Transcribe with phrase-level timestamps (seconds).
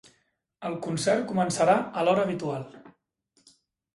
[0.69, 2.63] El concert començarà a l'hora habitual.